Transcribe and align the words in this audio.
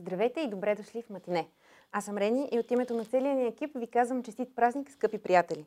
Здравейте 0.00 0.40
и 0.40 0.48
добре 0.48 0.74
дошли 0.74 1.02
в 1.02 1.10
Матине. 1.10 1.48
Аз 1.92 2.04
съм 2.04 2.18
Рени 2.18 2.48
и 2.52 2.58
от 2.58 2.70
името 2.70 2.94
на 2.94 3.04
целия 3.04 3.34
ни 3.34 3.46
екип 3.46 3.76
ви 3.76 3.86
казвам 3.86 4.22
честит 4.22 4.56
празник, 4.56 4.90
скъпи 4.90 5.18
приятели. 5.18 5.66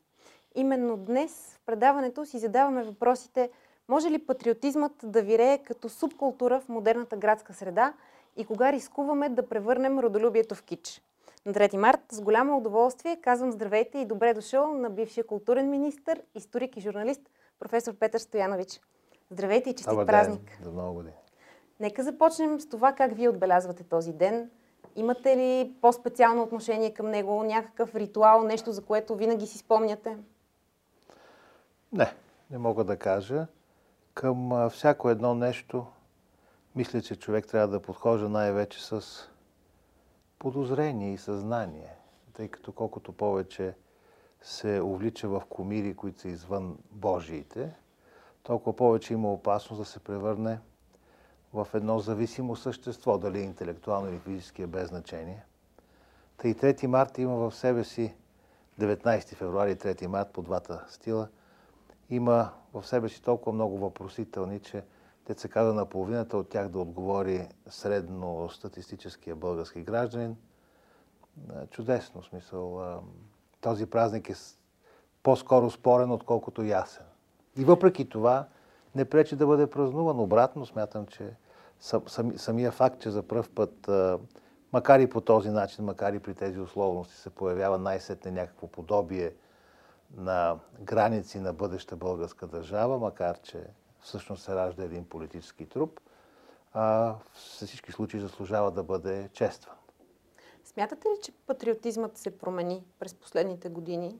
Именно 0.55 0.97
днес 0.97 1.31
в 1.31 1.65
предаването 1.65 2.25
си 2.25 2.39
задаваме 2.39 2.83
въпросите 2.83 3.49
може 3.87 4.11
ли 4.11 4.25
патриотизмът 4.25 4.91
да 5.03 5.21
вирее 5.21 5.57
като 5.57 5.89
субкултура 5.89 6.59
в 6.59 6.69
модерната 6.69 7.17
градска 7.17 7.53
среда 7.53 7.93
и 8.37 8.45
кога 8.45 8.71
рискуваме 8.71 9.29
да 9.29 9.49
превърнем 9.49 9.99
родолюбието 9.99 10.55
в 10.55 10.63
кич? 10.63 11.01
На 11.45 11.53
3 11.53 11.77
март 11.77 12.01
с 12.11 12.21
голямо 12.21 12.57
удоволствие 12.57 13.21
казвам 13.21 13.51
здравейте 13.51 13.97
и 13.97 14.05
добре 14.05 14.33
дошъл 14.33 14.73
на 14.73 14.89
бившия 14.89 15.27
културен 15.27 15.69
министр, 15.69 16.15
историк 16.35 16.77
и 16.77 16.81
журналист 16.81 17.21
професор 17.59 17.93
Петър 17.93 18.19
Стоянович. 18.19 18.81
Здравейте 19.29 19.69
и 19.69 19.73
честит 19.73 19.89
Добър 19.89 20.05
празник! 20.05 20.59
За 20.63 20.71
много 20.71 20.93
години. 20.93 21.20
Нека 21.81 22.03
започнем 22.03 22.59
с 22.59 22.69
това 22.69 22.93
как 22.93 23.15
вие 23.15 23.29
отбелязвате 23.29 23.83
този 23.83 24.13
ден. 24.13 24.49
Имате 24.95 25.37
ли 25.37 25.73
по-специално 25.81 26.43
отношение 26.43 26.93
към 26.93 27.09
него, 27.09 27.43
някакъв 27.43 27.95
ритуал, 27.95 28.43
нещо 28.43 28.71
за 28.71 28.81
което 28.81 29.15
винаги 29.15 29.47
си 29.47 29.57
спомняте? 29.57 30.17
Не, 31.93 32.13
не 32.51 32.57
мога 32.57 32.83
да 32.83 32.97
кажа. 32.97 33.47
Към 34.13 34.69
всяко 34.69 35.09
едно 35.09 35.35
нещо, 35.35 35.85
мисля, 36.75 37.01
че 37.01 37.15
човек 37.15 37.47
трябва 37.47 37.67
да 37.67 37.81
подхожда 37.81 38.29
най-вече 38.29 38.85
с 38.85 39.05
подозрение 40.39 41.13
и 41.13 41.17
съзнание, 41.17 41.95
тъй 42.33 42.47
като 42.47 42.71
колкото 42.71 43.11
повече 43.11 43.73
се 44.41 44.81
увлича 44.81 45.29
в 45.29 45.41
комири, 45.49 45.95
които 45.95 46.19
са 46.19 46.27
извън 46.27 46.77
Божиите, 46.91 47.75
толкова 48.43 48.75
повече 48.75 49.13
има 49.13 49.33
опасност 49.33 49.81
да 49.81 49.85
се 49.85 49.99
превърне 49.99 50.59
в 51.53 51.67
едно 51.73 51.99
зависимо 51.99 52.55
същество, 52.55 53.17
дали 53.17 53.39
е 53.39 53.43
интелектуално 53.43 54.09
или 54.09 54.19
физически 54.19 54.61
е 54.61 54.67
без 54.67 54.87
значение. 54.87 55.45
Тъй 56.37 56.53
3 56.53 56.85
марта 56.85 57.21
има 57.21 57.35
в 57.35 57.55
себе 57.55 57.83
си 57.83 58.15
19 58.79 59.35
февруари 59.35 59.71
и 59.71 59.75
3 59.75 60.07
март 60.07 60.29
по 60.33 60.41
двата 60.41 60.85
стила, 60.87 61.27
има 62.09 62.51
в 62.73 62.87
себе 62.87 63.09
си 63.09 63.21
толкова 63.21 63.53
много 63.53 63.77
въпросителни, 63.77 64.59
че 64.59 64.83
те 65.25 65.33
се 65.33 65.49
казва 65.49 65.73
на 65.73 65.85
половината 65.85 66.37
от 66.37 66.49
тях 66.49 66.69
да 66.69 66.79
отговори 66.79 67.47
средно 67.69 68.49
статистическия 68.49 69.35
български 69.35 69.81
гражданин. 69.81 70.37
Чудесно 71.69 72.23
смисъл. 72.23 73.01
Този 73.61 73.85
празник 73.85 74.29
е 74.29 74.35
по-скоро 75.23 75.71
спорен, 75.71 76.11
отколкото 76.11 76.63
ясен. 76.63 77.05
И 77.57 77.65
въпреки 77.65 78.09
това 78.09 78.47
не 78.95 79.05
пречи 79.05 79.35
да 79.35 79.47
бъде 79.47 79.67
празнуван. 79.67 80.19
Обратно 80.19 80.65
смятам, 80.65 81.05
че 81.05 81.35
самия 82.35 82.71
факт, 82.71 83.01
че 83.01 83.09
за 83.09 83.23
първ 83.23 83.49
път, 83.55 83.89
макар 84.73 84.99
и 84.99 85.09
по 85.09 85.21
този 85.21 85.49
начин, 85.49 85.85
макар 85.85 86.13
и 86.13 86.19
при 86.19 86.33
тези 86.33 86.59
условности, 86.59 87.15
се 87.15 87.29
появява 87.29 87.77
най-сетне 87.77 88.31
някакво 88.31 88.67
подобие 88.67 89.33
на 90.17 90.59
граници 90.81 91.39
на 91.39 91.53
бъдеща 91.53 91.95
българска 91.95 92.47
държава, 92.47 92.99
макар 92.99 93.41
че 93.41 93.63
всъщност 93.99 94.43
се 94.43 94.55
ражда 94.55 94.83
един 94.83 95.05
политически 95.05 95.65
труп, 95.65 95.99
във 96.75 97.31
всички 97.33 97.91
случаи 97.91 98.19
заслужава 98.19 98.71
да 98.71 98.83
бъде 98.83 99.29
честван. 99.33 99.75
Смятате 100.63 101.07
ли, 101.07 101.13
че 101.23 101.31
патриотизмът 101.31 102.17
се 102.17 102.37
промени 102.37 102.83
през 102.99 103.13
последните 103.13 103.69
години? 103.69 104.19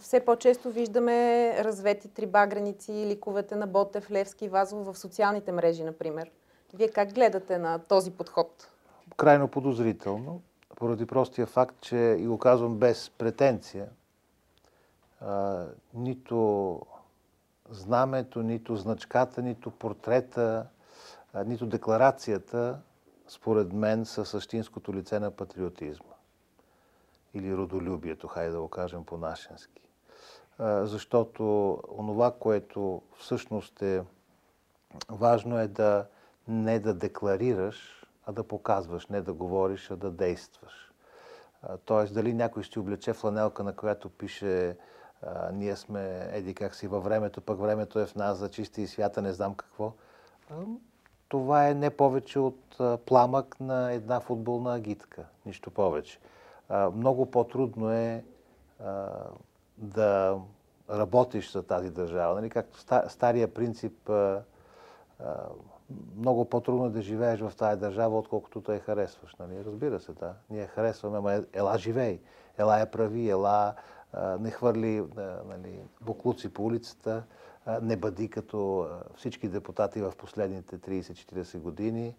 Все 0.00 0.20
по-често 0.20 0.70
виждаме 0.70 1.54
развети 1.64 2.08
три 2.08 2.26
багреници, 2.26 2.92
ликовете 2.92 3.56
на 3.56 3.66
Ботев, 3.66 4.10
Левски, 4.10 4.48
Вазов 4.48 4.86
в 4.86 4.98
социалните 4.98 5.52
мрежи, 5.52 5.84
например. 5.84 6.30
Вие 6.74 6.88
как 6.88 7.14
гледате 7.14 7.58
на 7.58 7.78
този 7.78 8.10
подход? 8.10 8.70
Крайно 9.16 9.48
подозрително, 9.48 10.40
поради 10.76 11.06
простия 11.06 11.46
факт, 11.46 11.76
че 11.80 11.96
и 11.96 12.26
го 12.26 12.38
казвам 12.38 12.76
без 12.76 13.10
претенция, 13.10 13.88
а, 15.20 15.66
нито 15.94 16.80
знамето, 17.70 18.42
нито 18.42 18.76
значката, 18.76 19.42
нито 19.42 19.70
портрета, 19.70 20.66
а, 21.32 21.44
нито 21.44 21.66
декларацията, 21.66 22.78
според 23.28 23.72
мен, 23.72 24.04
са 24.04 24.24
същинското 24.24 24.94
лице 24.94 25.20
на 25.20 25.30
патриотизма. 25.30 26.17
Или 27.34 27.56
родолюбието, 27.56 28.28
хайде 28.28 28.50
да 28.50 28.60
го 28.60 28.68
кажем 28.68 29.04
по-нашенски. 29.04 29.82
Защото 30.60 31.72
онова, 31.98 32.34
което 32.40 33.02
всъщност 33.18 33.82
е 33.82 34.04
важно 35.08 35.58
е 35.58 35.68
да 35.68 36.06
не 36.48 36.78
да 36.78 36.94
декларираш, 36.94 38.06
а 38.26 38.32
да 38.32 38.44
показваш, 38.44 39.06
не 39.06 39.20
да 39.20 39.32
говориш, 39.32 39.90
а 39.90 39.96
да 39.96 40.10
действаш. 40.10 40.92
Тоест, 41.84 42.14
дали 42.14 42.32
някой 42.32 42.62
ще 42.62 42.78
облече 42.78 43.12
фланелка, 43.12 43.64
на 43.64 43.76
която 43.76 44.08
пише 44.08 44.76
ние 45.52 45.76
сме 45.76 46.28
еди 46.32 46.54
как 46.54 46.74
си 46.74 46.86
във 46.86 47.04
времето, 47.04 47.40
пък 47.40 47.60
времето 47.60 47.98
е 47.98 48.06
в 48.06 48.14
нас 48.14 48.38
за 48.38 48.50
чисти 48.50 48.82
и 48.82 48.86
свята, 48.86 49.22
не 49.22 49.32
знам 49.32 49.54
какво. 49.54 49.92
Това 51.28 51.68
е 51.68 51.74
не 51.74 51.90
повече 51.90 52.38
от 52.38 52.80
пламък 53.06 53.60
на 53.60 53.92
една 53.92 54.20
футболна 54.20 54.74
агитка, 54.74 55.24
нищо 55.46 55.70
повече. 55.70 56.18
Много 56.70 57.30
по-трудно 57.30 57.90
е 57.92 58.24
да 59.78 60.38
работиш 60.90 61.52
за 61.52 61.62
тази 61.62 61.90
държава. 61.90 62.34
Нали? 62.34 62.50
Както 62.50 62.78
стария 63.08 63.54
принцип 63.54 64.10
много 66.16 66.44
по-трудно 66.44 66.86
е 66.86 66.90
да 66.90 67.02
живееш 67.02 67.40
в 67.40 67.52
тази 67.56 67.80
държава, 67.80 68.18
отколкото 68.18 68.60
те 68.60 68.74
я 68.74 68.80
харесваш. 68.80 69.36
Нали? 69.36 69.64
Разбира 69.64 70.00
се, 70.00 70.12
да. 70.12 70.34
Ние 70.50 70.66
харесваме, 70.66 71.18
ама 71.18 71.42
ела 71.52 71.78
живей, 71.78 72.20
ела 72.58 72.78
я 72.78 72.90
прави, 72.90 73.30
ела 73.30 73.74
не 74.40 74.50
хвърли 74.50 75.04
нали, 75.48 75.80
буклуци 76.00 76.52
по 76.52 76.64
улицата, 76.64 77.22
не 77.82 77.96
бъди 77.96 78.28
като 78.28 78.88
всички 79.16 79.48
депутати 79.48 80.00
в 80.00 80.12
последните 80.18 80.78
30-40 80.78 81.58
години, 81.58 82.14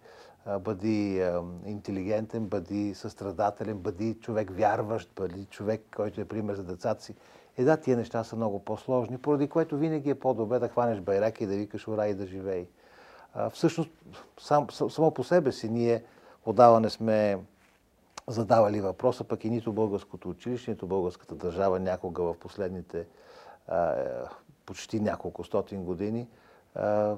бъди 0.60 1.30
интелигентен, 1.66 2.46
бъди 2.46 2.94
състрадателен, 2.96 3.78
бъди 3.78 4.14
човек 4.14 4.52
вярващ, 4.52 5.12
бъди 5.16 5.46
човек, 5.46 5.82
който 5.96 6.22
е 6.22 6.26
пример 6.26 6.56
за 6.56 6.64
децата 6.64 7.04
си. 7.04 7.16
Е 7.58 7.64
да, 7.64 7.78
тия 7.78 7.98
неща 7.98 8.24
са 8.24 8.36
много 8.36 8.66
по-сложни, 8.66 9.18
поради 9.18 9.48
което 9.48 9.78
винаги 9.78 10.10
е 10.10 10.20
по-добре 10.20 10.60
да 10.60 10.68
хванеш 10.68 11.00
байрак 11.00 11.42
и 11.42 11.46
да 11.46 11.56
викаш 11.56 11.88
ура 11.88 12.08
и 12.08 12.14
да 12.14 12.26
живей. 12.26 12.68
Всъщност, 13.52 13.92
сам, 14.40 14.68
само 14.70 15.12
по 15.12 15.24
себе 15.24 15.52
си 15.52 15.70
ние 15.70 16.04
отдаване 16.46 16.90
сме 16.90 17.40
задавали 18.28 18.82
въпроса, 18.82 19.24
пък 19.24 19.46
и 19.46 19.50
нито 19.50 19.74
българското 19.74 20.30
училище, 20.30 20.72
нито 20.72 20.88
българската 20.88 21.36
държава 21.36 21.80
някога 21.80 22.24
в 22.24 22.36
последните 22.40 23.06
почти 24.70 25.00
няколко 25.00 25.44
стотин 25.44 25.84
години 25.84 26.28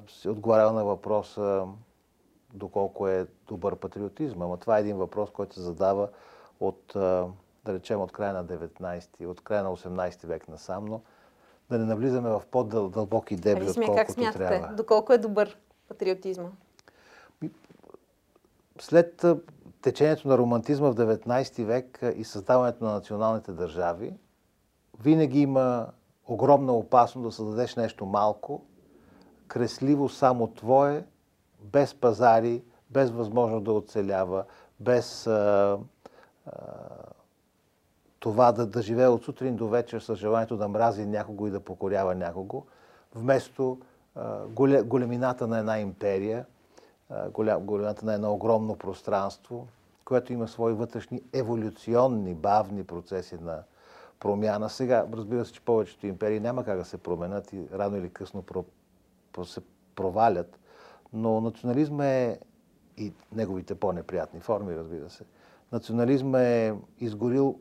се 0.07 0.29
отговарява 0.29 0.73
на 0.73 0.85
въпроса 0.85 1.67
доколко 2.53 3.07
е 3.07 3.27
добър 3.47 3.75
патриотизм. 3.75 4.41
Ама 4.41 4.57
това 4.57 4.77
е 4.77 4.81
един 4.81 4.97
въпрос, 4.97 5.29
който 5.29 5.55
се 5.55 5.61
задава 5.61 6.07
от, 6.59 6.83
да 6.95 7.33
речем, 7.67 8.01
от 8.01 8.11
края 8.11 8.33
на 8.33 8.45
19 8.45 9.25
от 9.25 9.41
края 9.41 9.63
на 9.63 9.77
18 9.77 10.27
век 10.27 10.47
насам, 10.47 10.85
но 10.85 11.01
да 11.69 11.77
не 11.77 11.85
навлизаме 11.85 12.29
в 12.29 12.43
по-дълбоки 12.51 13.35
дебри, 13.35 13.69
отколкото 13.69 13.95
как 13.95 14.11
смятате, 14.11 14.37
трябва. 14.37 14.75
Доколко 14.75 15.13
е 15.13 15.17
добър 15.17 15.57
патриотизма? 15.87 16.49
След 18.79 19.25
течението 19.81 20.27
на 20.27 20.37
романтизма 20.37 20.91
в 20.91 20.95
19 20.95 21.63
век 21.63 22.03
и 22.15 22.23
създаването 22.23 22.83
на 22.83 22.93
националните 22.93 23.51
държави, 23.51 24.13
винаги 24.99 25.41
има 25.41 25.87
огромна 26.33 26.73
опасност 26.73 27.27
да 27.27 27.31
създадеш 27.31 27.75
нещо 27.75 28.05
малко, 28.05 28.61
кресливо 29.47 30.09
само 30.09 30.47
твое, 30.47 31.05
без 31.61 31.95
пазари, 31.95 32.63
без 32.89 33.11
възможност 33.11 33.63
да 33.63 33.73
оцелява, 33.73 34.43
без 34.79 35.27
а, 35.27 35.77
а, 36.45 36.51
това 38.19 38.51
да, 38.51 38.65
да 38.65 38.81
живее 38.81 39.07
от 39.07 39.23
сутрин 39.23 39.55
до 39.55 39.67
вечер 39.67 39.99
с 39.99 40.15
желанието 40.15 40.57
да 40.57 40.67
мрази 40.67 41.05
някого 41.05 41.47
и 41.47 41.51
да 41.51 41.59
покорява 41.59 42.15
някого, 42.15 42.63
вместо 43.15 43.79
а, 44.15 44.45
големината 44.83 45.47
на 45.47 45.59
една 45.59 45.79
империя– 45.79 46.45
голямата 47.59 48.05
на 48.05 48.13
едно 48.13 48.33
огромно 48.33 48.75
пространство, 48.75 49.67
което 50.05 50.33
има 50.33 50.47
свои 50.47 50.73
вътрешни 50.73 51.21
еволюционни, 51.33 52.33
бавни 52.33 52.83
процеси 52.83 53.37
на 53.41 53.63
промяна. 54.21 54.69
Сега, 54.69 55.05
разбира 55.13 55.45
се, 55.45 55.53
че 55.53 55.61
повечето 55.61 56.07
империи 56.07 56.39
няма 56.39 56.63
как 56.63 56.77
да 56.77 56.85
се 56.85 56.97
променят 56.97 57.53
и 57.53 57.67
рано 57.73 57.97
или 57.97 58.09
късно 58.09 58.41
про, 58.41 58.65
про, 59.33 59.45
се 59.45 59.61
провалят, 59.95 60.59
но 61.13 61.41
национализма 61.41 62.05
е 62.05 62.37
и 62.97 63.13
неговите 63.31 63.75
по-неприятни 63.75 64.39
форми, 64.39 64.75
разбира 64.75 65.09
се. 65.09 65.23
Национализма 65.71 66.41
е 66.41 66.73
изгорил, 66.99 67.59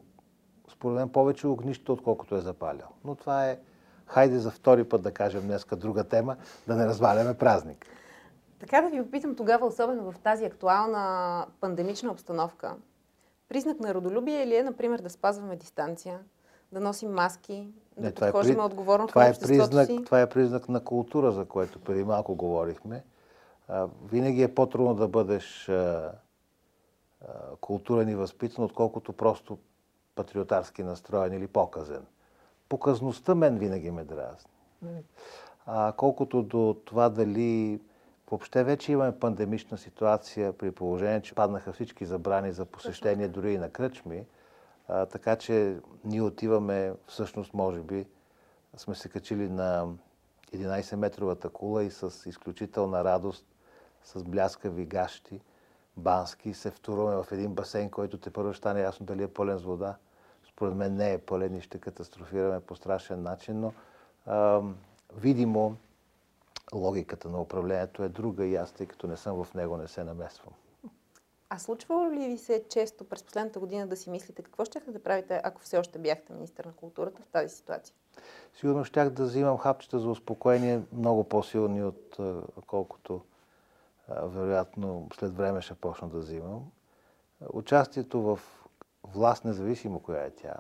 според 0.73 0.97
мен, 0.97 1.09
повече 1.09 1.47
огнище, 1.47 1.93
отколкото 1.93 2.37
е 2.37 2.41
запалял. 2.41 2.89
Но 3.05 3.15
това 3.15 3.47
е, 3.47 3.59
хайде 4.07 4.39
за 4.39 4.51
втори 4.51 4.85
път 4.85 5.03
да 5.03 5.13
кажем 5.13 5.43
днеска 5.43 5.77
друга 5.77 6.05
тема, 6.05 6.37
да 6.67 6.77
не 6.77 6.87
разваляме 6.87 7.35
празник. 7.35 7.87
Така 8.59 8.81
да 8.81 8.89
ви 8.89 9.01
опитам 9.01 9.37
тогава, 9.37 9.67
особено 9.67 10.13
в 10.13 10.19
тази 10.19 10.45
актуална 10.45 11.47
пандемична 11.61 12.11
обстановка, 12.11 12.75
признак 13.49 13.81
на 13.81 13.95
родолюбие 13.95 14.47
ли 14.47 14.57
е, 14.57 14.63
например, 14.63 15.01
да 15.01 15.11
спазваме 15.11 15.57
дистанция, 15.57 16.21
да 16.73 16.81
носим 16.81 17.11
маски, 17.11 17.69
да 17.97 18.03
Не, 18.03 18.09
е 18.09 18.15
подхождаме 18.15 18.59
при- 18.59 18.65
отговорно 18.65 19.07
Това 19.07 19.25
към 19.25 19.33
е, 19.33 19.39
признак, 19.39 19.87
си? 19.87 20.03
това 20.05 20.21
е 20.21 20.29
признак 20.29 20.69
на 20.69 20.85
култура, 20.85 21.33
за 21.33 21.45
което 21.45 21.81
преди 21.81 22.05
малко 22.05 22.35
говорихме. 22.35 23.05
А, 23.69 23.87
винаги 24.05 24.43
е 24.43 24.55
по-трудно 24.55 24.95
да 24.95 25.09
бъдеш 25.09 25.69
а, 25.69 25.73
а, 25.73 27.27
културен 27.61 28.09
и 28.09 28.15
възпитан, 28.15 28.65
отколкото 28.65 29.13
просто 29.13 29.59
патриотарски 30.15 30.83
настроен 30.83 31.33
или 31.33 31.47
показен. 31.47 32.03
Показността 32.69 33.35
мен 33.35 33.59
винаги 33.59 33.91
ме 33.91 34.05
дразни. 34.05 34.51
А 35.67 35.93
колкото 35.93 36.43
до 36.43 36.77
това 36.85 37.09
дали 37.09 37.81
въобще 38.31 38.65
вече 38.65 38.93
имаме 38.93 39.19
пандемична 39.19 39.79
ситуация 39.79 40.53
при 40.53 40.71
положение, 40.71 41.23
че 41.23 41.35
паднаха 41.35 41.73
всички 41.73 42.05
забрани 42.07 42.53
за 42.53 42.65
посещение 42.65 43.29
дори 43.29 43.53
и 43.53 43.59
на 43.59 43.71
кръчми, 43.71 44.25
а, 44.93 45.07
така 45.07 45.37
че 45.37 45.79
ние 46.05 46.23
отиваме, 46.23 46.95
всъщност, 47.07 47.55
може 47.55 47.81
би, 47.81 48.07
сме 48.77 48.95
се 48.95 49.09
качили 49.09 49.49
на 49.49 49.89
11-метровата 50.55 51.53
кула 51.53 51.85
и 51.85 51.91
с 51.91 52.29
изключителна 52.29 53.05
радост, 53.05 53.47
с 54.05 54.25
бляскави 54.25 54.87
гащи, 54.87 55.41
бански, 55.97 56.55
се 56.55 56.71
втурваме 56.71 57.23
в 57.23 57.33
един 57.33 57.55
басейн, 57.55 57.91
който 57.91 58.19
те 58.19 58.31
първо 58.31 58.55
стане 58.55 58.81
ясно 58.81 59.07
дали 59.07 59.23
е 59.23 59.29
пълен 59.29 59.59
с 59.59 59.63
вода. 59.63 59.97
Според 60.49 60.75
мен 60.75 60.95
не 60.95 61.13
е 61.13 61.19
пълен 61.19 61.57
и 61.57 61.61
ще 61.61 61.79
катастрофираме 61.79 62.61
по 62.61 62.77
страшен 62.77 63.23
начин, 63.23 63.61
но 63.61 63.73
а, 64.27 64.63
видимо 65.17 65.77
логиката 66.75 67.29
на 67.29 67.41
управлението 67.41 68.03
е 68.03 68.09
друга 68.09 68.47
и 68.47 68.57
аз, 68.57 68.73
тъй 68.73 68.87
като 68.87 69.07
не 69.07 69.17
съм 69.17 69.45
в 69.45 69.55
него, 69.55 69.77
не 69.77 69.89
се 69.89 70.05
намесвам. 70.05 70.55
А 71.53 71.59
случвало 71.59 72.11
ли 72.11 72.29
ви 72.29 72.39
се 72.39 72.65
често 72.69 73.05
през 73.05 73.23
последната 73.23 73.61
година 73.61 73.87
да 73.87 73.97
си 73.97 74.11
мислите 74.11 74.43
какво 74.43 74.65
ще 74.65 74.81
да 74.81 75.03
правите, 75.03 75.41
ако 75.45 75.61
все 75.61 75.79
още 75.79 75.99
бяхте 75.99 76.33
министър 76.33 76.65
на 76.65 76.73
културата 76.73 77.23
в 77.23 77.27
тази 77.27 77.57
ситуация? 77.57 77.95
Сигурно 78.55 78.85
щях 78.85 79.11
да 79.11 79.25
взимам 79.25 79.59
хапчета 79.59 79.99
за 79.99 80.11
успокоение 80.11 80.83
много 80.93 81.25
по-силни, 81.25 81.85
от 81.85 82.17
колкото 82.67 83.21
вероятно 84.09 85.09
след 85.15 85.37
време 85.37 85.63
ще 85.63 85.75
почна 85.75 86.09
да 86.09 86.19
взимам. 86.19 86.71
Участието 87.53 88.23
в 88.23 88.41
власт, 89.05 89.45
независимо 89.45 90.01
коя 90.01 90.25
е 90.25 90.31
тя, 90.31 90.55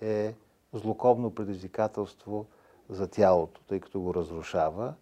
е 0.00 0.34
злокобно 0.72 1.34
предизвикателство 1.34 2.46
за 2.88 3.08
тялото, 3.08 3.62
тъй 3.62 3.80
като 3.80 4.00
го 4.00 4.14
разрушава 4.14 4.94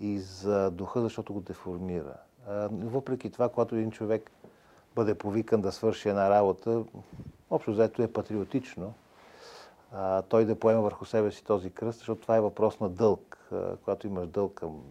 и 0.00 0.18
за 0.18 0.70
духа, 0.70 1.00
защото 1.00 1.32
го 1.32 1.40
деформира. 1.40 2.16
Въпреки 2.70 3.30
това, 3.30 3.48
когато 3.48 3.74
един 3.74 3.90
човек 3.90 4.30
бъде 5.00 5.14
повикан 5.14 5.60
да 5.60 5.72
свърши 5.72 6.08
една 6.08 6.30
работа, 6.30 6.84
общо 7.50 7.72
взето 7.72 8.02
е 8.02 8.12
патриотично, 8.12 8.94
а, 9.92 10.22
той 10.22 10.44
да 10.44 10.58
поема 10.58 10.82
върху 10.82 11.04
себе 11.04 11.30
си 11.30 11.44
този 11.44 11.70
кръст, 11.70 11.98
защото 11.98 12.22
това 12.22 12.36
е 12.36 12.40
въпрос 12.40 12.80
на 12.80 12.88
дълг. 12.88 13.38
Когато 13.84 14.06
имаш 14.06 14.26
дълг 14.28 14.54
към 14.54 14.82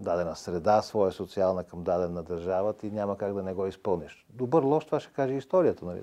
дадена 0.00 0.36
среда, 0.36 0.82
своя 0.82 1.12
социална 1.12 1.64
към 1.64 1.82
дадена 1.82 2.22
държава, 2.22 2.72
ти 2.72 2.90
няма 2.90 3.18
как 3.18 3.34
да 3.34 3.42
не 3.42 3.54
го 3.54 3.66
изпълниш. 3.66 4.26
Добър, 4.30 4.62
лош, 4.62 4.84
това 4.84 5.00
ще 5.00 5.12
каже 5.12 5.34
историята, 5.34 5.84
нали? 5.84 6.02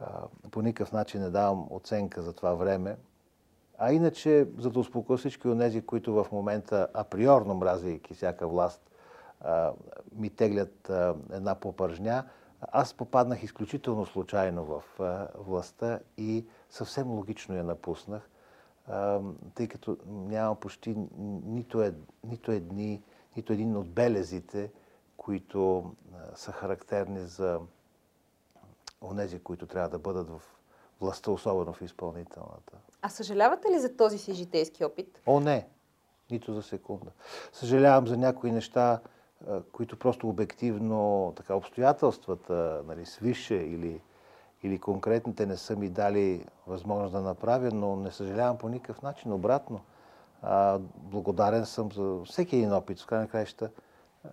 А, 0.00 0.06
по 0.50 0.62
никакъв 0.62 0.92
начин 0.92 1.20
не 1.20 1.30
давам 1.30 1.66
оценка 1.70 2.22
за 2.22 2.32
това 2.32 2.54
време. 2.54 2.96
А 3.78 3.92
иначе, 3.92 4.48
за 4.58 4.70
да 4.70 4.80
успокоя 4.80 5.16
всички 5.16 5.48
от 5.48 5.58
тези, 5.58 5.86
които 5.86 6.14
в 6.14 6.26
момента 6.32 6.88
априорно 6.94 7.54
мразейки 7.54 8.14
всяка 8.14 8.48
власт, 8.48 8.91
ми 10.12 10.30
теглят 10.30 10.90
една 11.32 11.54
попържня, 11.54 12.24
аз 12.60 12.94
попаднах 12.94 13.42
изключително 13.42 14.06
случайно 14.06 14.64
в 14.64 14.82
властта 15.38 16.00
и 16.16 16.46
съвсем 16.70 17.10
логично 17.10 17.56
я 17.56 17.64
напуснах, 17.64 18.30
тъй 19.54 19.68
като 19.68 19.96
няма 20.06 20.54
почти 20.54 20.96
нито, 21.46 21.82
ед, 21.82 21.94
нито, 22.24 22.52
едни, 22.52 23.02
нито 23.36 23.52
един 23.52 23.76
от 23.76 23.88
белезите, 23.88 24.70
които 25.16 25.92
са 26.34 26.52
характерни 26.52 27.26
за 27.26 27.60
онези, 29.02 29.38
които 29.38 29.66
трябва 29.66 29.88
да 29.88 29.98
бъдат 29.98 30.30
в 30.30 30.40
властта, 31.00 31.30
особено 31.30 31.72
в 31.72 31.82
изпълнителната. 31.82 32.72
А 33.02 33.08
съжалявате 33.08 33.68
ли 33.70 33.78
за 33.78 33.96
този 33.96 34.18
си 34.18 34.32
житейски 34.32 34.84
опит? 34.84 35.22
О, 35.26 35.40
не! 35.40 35.68
Нито 36.30 36.54
за 36.54 36.62
секунда. 36.62 37.10
Съжалявам 37.52 38.06
за 38.06 38.16
някои 38.16 38.52
неща, 38.52 39.00
които 39.72 39.98
просто 39.98 40.28
обективно, 40.28 41.32
така, 41.36 41.54
обстоятелствата, 41.54 42.82
нали, 42.86 43.06
свише 43.06 43.54
или, 43.54 44.00
или 44.62 44.78
конкретните 44.78 45.46
не 45.46 45.56
са 45.56 45.76
ми 45.76 45.88
дали 45.88 46.46
възможност 46.66 47.12
да 47.12 47.20
направя, 47.20 47.70
но 47.74 47.96
не 47.96 48.10
съжалявам 48.10 48.58
по 48.58 48.68
никакъв 48.68 49.02
начин. 49.02 49.32
Обратно, 49.32 49.80
а, 50.42 50.78
благодарен 50.96 51.66
съм 51.66 51.92
за 51.92 52.20
всеки 52.24 52.56
един 52.56 52.72
опит. 52.72 53.00
В 53.00 53.06
крайна 53.06 53.28
краища, 53.28 53.70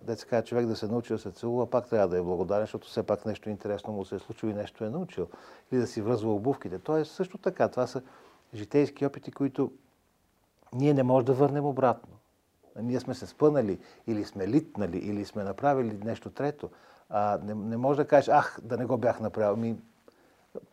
деца 0.02 0.42
човек 0.42 0.66
да 0.66 0.76
се 0.76 0.86
научи 0.86 1.12
да 1.12 1.18
се 1.18 1.30
целува, 1.30 1.70
пак 1.70 1.88
трябва 1.88 2.08
да 2.08 2.18
е 2.18 2.22
благодарен, 2.22 2.62
защото 2.62 2.88
все 2.88 3.02
пак 3.02 3.26
нещо 3.26 3.50
интересно 3.50 3.92
му 3.92 4.04
се 4.04 4.14
е 4.14 4.18
случило 4.18 4.52
и 4.52 4.54
нещо 4.54 4.84
е 4.84 4.90
научил. 4.90 5.28
Или 5.72 5.80
да 5.80 5.86
си 5.86 6.02
връзва 6.02 6.34
обувките. 6.34 6.78
То 6.78 6.96
е 6.96 7.04
също 7.04 7.38
така. 7.38 7.68
Това 7.68 7.86
са 7.86 8.02
житейски 8.54 9.06
опити, 9.06 9.32
които 9.32 9.72
ние 10.74 10.94
не 10.94 11.02
можем 11.02 11.24
да 11.24 11.32
върнем 11.32 11.64
обратно. 11.64 12.19
Ние 12.76 13.00
сме 13.00 13.14
се 13.14 13.26
спънали, 13.26 13.78
или 14.06 14.24
сме 14.24 14.48
литнали, 14.48 14.98
или 14.98 15.24
сме 15.24 15.44
направили 15.44 15.98
нещо 16.04 16.30
трето. 16.30 16.70
А, 17.08 17.38
не, 17.44 17.54
не 17.54 17.76
може 17.76 17.96
да 17.96 18.08
кажеш, 18.08 18.28
ах, 18.28 18.58
да 18.62 18.76
не 18.76 18.86
го 18.86 18.96
бях 18.96 19.20
направил. 19.20 19.56
Ми, 19.56 19.76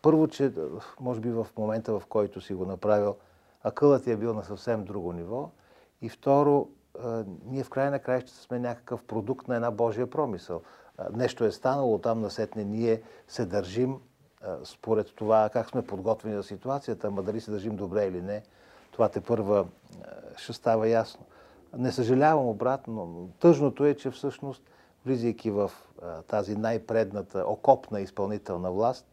първо, 0.01 0.27
че 0.27 0.51
може 0.99 1.19
би 1.19 1.31
в 1.31 1.47
момента, 1.57 1.99
в 1.99 2.05
който 2.09 2.41
си 2.41 2.53
го 2.53 2.65
направил, 2.65 3.15
акълът 3.63 4.03
ти 4.03 4.11
е 4.11 4.17
бил 4.17 4.33
на 4.33 4.43
съвсем 4.43 4.83
друго 4.83 5.13
ниво. 5.13 5.49
И 6.01 6.09
второ, 6.09 6.67
а, 7.03 7.23
ние 7.45 7.63
в 7.63 7.69
край 7.69 7.89
на 7.89 7.99
краища 7.99 8.31
сме 8.33 8.59
някакъв 8.59 9.03
продукт 9.03 9.47
на 9.47 9.55
една 9.55 9.71
Божия 9.71 10.09
промисъл. 10.09 10.61
А, 10.97 11.09
нещо 11.13 11.45
е 11.45 11.51
станало, 11.51 11.97
там 11.97 12.21
насетне 12.21 12.63
ние 12.63 13.01
се 13.27 13.45
държим 13.45 13.99
а, 14.41 14.57
според 14.63 15.15
това 15.15 15.49
как 15.53 15.69
сме 15.69 15.81
подготвени 15.81 16.35
за 16.35 16.43
ситуацията, 16.43 17.07
ама 17.07 17.23
дали 17.23 17.41
се 17.41 17.51
държим 17.51 17.75
добре 17.75 18.05
или 18.05 18.21
не, 18.21 18.43
това 18.91 19.09
те 19.09 19.21
първа 19.21 19.65
ще 20.37 20.53
става 20.53 20.87
ясно. 20.87 21.25
Не 21.77 21.91
съжалявам 21.91 22.47
обратно, 22.47 23.05
но 23.05 23.27
тъжното 23.39 23.85
е, 23.85 23.95
че 23.95 24.11
всъщност, 24.11 24.63
влизайки 25.05 25.51
в 25.51 25.71
а, 26.01 26.21
тази 26.21 26.55
най-предната 26.55 27.45
окопна 27.47 28.01
изпълнителна 28.01 28.71
власт, 28.71 29.05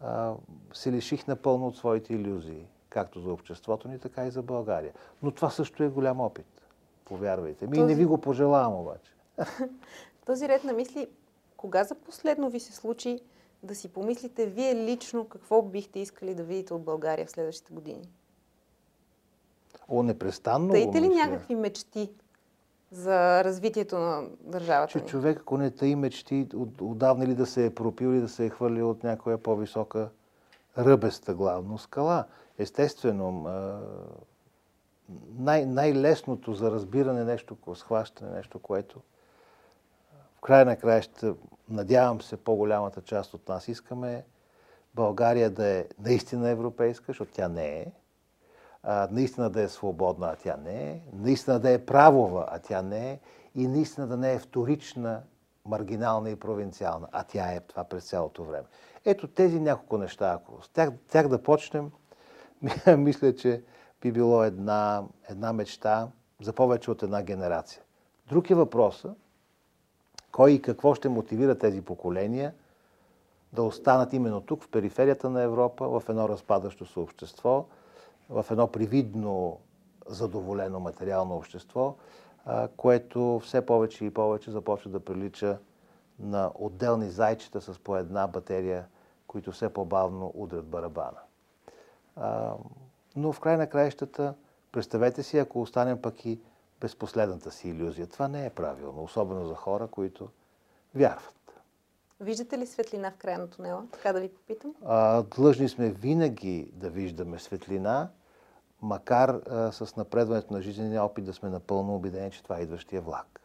а, 0.00 0.34
се 0.72 0.92
лиших 0.92 1.26
напълно 1.26 1.66
от 1.66 1.76
своите 1.76 2.14
иллюзии, 2.14 2.66
както 2.88 3.20
за 3.20 3.32
обществото 3.32 3.88
ни, 3.88 3.98
така 3.98 4.26
и 4.26 4.30
за 4.30 4.42
България. 4.42 4.92
Но 5.22 5.30
това 5.30 5.50
също 5.50 5.82
е 5.82 5.88
голям 5.88 6.20
опит, 6.20 6.62
повярвайте 7.04 7.66
ми. 7.66 7.76
И 7.76 7.80
не 7.80 7.86
Този- 7.86 7.94
ви 7.94 8.04
го 8.04 8.18
пожелавам 8.18 8.74
обаче. 8.74 9.12
Този 10.26 10.48
ред 10.48 10.64
на 10.64 10.72
мисли, 10.72 11.08
кога 11.56 11.84
за 11.84 11.94
последно 11.94 12.50
ви 12.50 12.60
се 12.60 12.72
случи 12.72 13.20
да 13.62 13.74
си 13.74 13.88
помислите 13.88 14.46
вие 14.46 14.74
лично 14.74 15.28
какво 15.28 15.62
бихте 15.62 16.00
искали 16.00 16.34
да 16.34 16.42
видите 16.42 16.74
от 16.74 16.82
България 16.82 17.26
в 17.26 17.30
следващите 17.30 17.72
години? 17.72 18.08
О, 19.88 20.02
непрестанно 20.02 20.72
Таите 20.72 21.00
ли 21.00 21.08
някакви 21.08 21.54
мечти 21.54 22.10
за 22.90 23.44
развитието 23.44 23.98
на 23.98 24.28
държавата 24.40 24.92
Че 24.92 24.98
ни? 24.98 25.06
човек, 25.06 25.38
ако 25.40 25.58
не 25.58 25.70
тъй 25.70 25.96
мечти, 25.96 26.48
от, 26.54 26.80
отдавна 26.80 27.26
ли 27.26 27.34
да 27.34 27.46
се 27.46 27.66
е 27.66 27.74
пропил 27.74 28.06
или 28.06 28.20
да 28.20 28.28
се 28.28 28.46
е 28.46 28.50
хвърлил 28.50 28.90
от 28.90 29.04
някоя 29.04 29.38
по-висока 29.38 30.08
ръбеста 30.78 31.34
главно 31.34 31.78
скала. 31.78 32.24
Естествено, 32.58 33.46
най- 35.38 35.66
най-лесното 35.66 36.54
за 36.54 36.70
разбиране 36.70 37.24
нещо, 37.24 37.56
схващане 37.74 38.30
нещо, 38.30 38.58
което 38.58 39.00
в 40.36 40.40
края 40.40 40.64
на 40.64 40.76
краища, 40.76 41.34
надявам 41.68 42.20
се, 42.20 42.36
по-голямата 42.36 43.02
част 43.02 43.34
от 43.34 43.48
нас 43.48 43.68
искаме 43.68 44.24
България 44.94 45.50
да 45.50 45.66
е 45.66 45.84
наистина 45.98 46.48
европейска, 46.48 47.04
защото 47.06 47.32
тя 47.34 47.48
не 47.48 47.66
е. 47.66 47.86
Наистина 49.10 49.50
да 49.50 49.62
е 49.62 49.68
свободна, 49.68 50.26
а 50.26 50.36
тя 50.36 50.56
не 50.56 50.90
е. 50.90 51.00
Наистина 51.12 51.60
да 51.60 51.70
е 51.70 51.86
правова, 51.86 52.46
а 52.48 52.58
тя 52.58 52.82
не 52.82 53.10
е. 53.10 53.20
И 53.54 53.66
наистина 53.66 54.06
да 54.06 54.16
не 54.16 54.32
е 54.32 54.38
вторична, 54.38 55.22
маргинална 55.64 56.30
и 56.30 56.36
провинциална, 56.36 57.08
а 57.12 57.24
тя 57.24 57.52
е 57.52 57.60
това 57.60 57.84
през 57.84 58.04
цялото 58.04 58.44
време. 58.44 58.66
Ето 59.04 59.26
тези 59.26 59.60
няколко 59.60 59.98
неща, 59.98 60.32
ако 60.32 60.62
с 60.62 60.68
тях, 60.68 60.90
тях 61.08 61.28
да 61.28 61.42
почнем, 61.42 61.90
мисля, 62.96 63.34
че 63.34 63.62
би 64.00 64.12
било 64.12 64.44
една, 64.44 65.04
една 65.28 65.52
мечта 65.52 66.08
за 66.42 66.52
повече 66.52 66.90
от 66.90 67.02
една 67.02 67.22
генерация. 67.22 67.82
Друг 68.28 68.50
е 68.50 68.54
въпросът, 68.54 69.12
кой 70.32 70.50
и 70.50 70.62
какво 70.62 70.94
ще 70.94 71.08
мотивира 71.08 71.58
тези 71.58 71.80
поколения 71.80 72.54
да 73.52 73.62
останат 73.62 74.12
именно 74.12 74.40
тук, 74.40 74.62
в 74.62 74.68
периферията 74.68 75.30
на 75.30 75.42
Европа, 75.42 75.88
в 75.88 76.02
едно 76.08 76.28
разпадащо 76.28 76.86
се 76.86 77.00
общество, 77.00 77.64
в 78.28 78.46
едно 78.50 78.66
привидно 78.66 79.58
задоволено 80.06 80.80
материално 80.80 81.36
общество, 81.36 81.94
което 82.76 83.40
все 83.44 83.66
повече 83.66 84.04
и 84.04 84.14
повече 84.14 84.50
започва 84.50 84.90
да 84.90 85.00
прилича 85.00 85.58
на 86.18 86.52
отделни 86.54 87.10
зайчета 87.10 87.60
с 87.60 87.78
по 87.78 87.96
една 87.96 88.26
батерия, 88.26 88.86
които 89.26 89.52
все 89.52 89.68
по-бавно 89.68 90.32
удрят 90.34 90.66
барабана. 90.66 91.18
Но 93.16 93.32
в 93.32 93.40
край 93.40 93.56
на 93.56 93.66
краищата, 93.66 94.34
представете 94.72 95.22
си, 95.22 95.38
ако 95.38 95.60
останем 95.60 96.02
пък 96.02 96.26
и 96.26 96.40
без 96.80 96.96
последната 96.96 97.50
си 97.50 97.68
иллюзия. 97.68 98.06
Това 98.06 98.28
не 98.28 98.46
е 98.46 98.50
правилно, 98.50 99.02
особено 99.02 99.46
за 99.46 99.54
хора, 99.54 99.86
които 99.86 100.28
вярват. 100.94 101.34
Виждате 102.20 102.58
ли 102.58 102.66
светлина 102.66 103.10
в 103.10 103.16
края 103.16 103.38
на 103.38 103.50
тунела? 103.50 103.86
Така 103.92 104.12
да 104.12 104.20
ви 104.20 104.28
попитам. 104.28 104.74
А, 104.84 105.22
длъжни 105.22 105.68
сме 105.68 105.90
винаги 105.90 106.70
да 106.72 106.90
виждаме 106.90 107.38
светлина, 107.38 108.08
макар 108.82 109.28
а, 109.28 109.72
с 109.72 109.96
напредването 109.96 110.52
на 110.52 110.62
жизнения 110.62 111.04
опит 111.04 111.24
да 111.24 111.32
сме 111.32 111.48
напълно 111.48 111.94
убедени, 111.94 112.30
че 112.30 112.42
това 112.42 112.58
е 112.58 112.62
идващия 112.62 113.00
влак. 113.00 113.40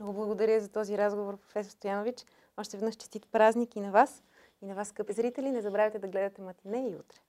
Много 0.00 0.12
благодаря 0.12 0.60
за 0.60 0.68
този 0.68 0.98
разговор, 0.98 1.36
професор 1.36 1.70
Стоянович. 1.70 2.24
Още 2.56 2.76
веднъж 2.76 2.94
честит 2.94 3.26
празник 3.32 3.76
и 3.76 3.80
на 3.80 3.90
вас, 3.90 4.22
и 4.62 4.66
на 4.66 4.74
вас, 4.74 4.88
скъпи 4.88 5.12
зрители. 5.12 5.50
Не 5.50 5.60
забравяйте 5.60 5.98
да 5.98 6.08
гледате 6.08 6.42
матине 6.42 6.88
и 6.88 6.94
утре. 6.94 7.20